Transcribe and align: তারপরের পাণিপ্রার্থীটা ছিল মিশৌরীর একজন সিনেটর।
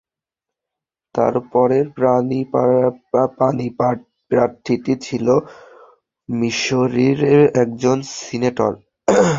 তারপরের 1.15 1.85
পাণিপ্রার্থীটা 3.39 4.93
ছিল 5.05 5.27
মিশৌরীর 6.29 7.19
একজন 7.63 7.97
সিনেটর। 8.17 8.73